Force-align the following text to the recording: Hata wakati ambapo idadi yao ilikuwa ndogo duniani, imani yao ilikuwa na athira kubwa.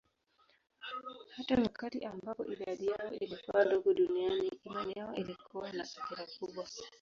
Hata 1.35 1.55
wakati 1.61 2.05
ambapo 2.05 2.45
idadi 2.45 2.87
yao 2.87 3.11
ilikuwa 3.19 3.65
ndogo 3.65 3.93
duniani, 3.93 4.51
imani 4.63 4.93
yao 4.95 5.15
ilikuwa 5.15 5.71
na 5.73 5.83
athira 5.83 6.27
kubwa. 6.39 6.65